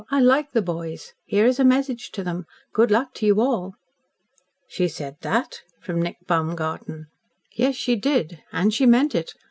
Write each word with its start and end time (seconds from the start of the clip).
I 0.09 0.19
like 0.19 0.53
"the 0.53 0.63
boys." 0.63 1.13
Here 1.25 1.45
is 1.45 1.59
a 1.59 1.63
message 1.63 2.09
to 2.13 2.23
them. 2.23 2.47
"Good 2.73 2.89
luck 2.89 3.13
to 3.13 3.25
you 3.27 3.39
all."'" 3.39 3.75
"She 4.67 4.87
said 4.87 5.17
that?" 5.21 5.61
from 5.79 6.01
Nick 6.01 6.17
Baumgarten. 6.25 7.05
"Yes, 7.55 7.75
she 7.75 7.95
did, 7.95 8.41
and 8.51 8.73
she 8.73 8.87
meant 8.87 9.13
it. 9.13 9.35